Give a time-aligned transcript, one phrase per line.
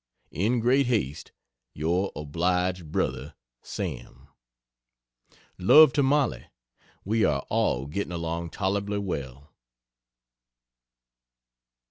[0.31, 1.31] In great haste,
[1.75, 3.33] Yr Obliged Bro.
[3.61, 4.29] SAM.
[5.59, 6.47] Love to Mollie.
[7.05, 9.53] We are all getting along tolerably well.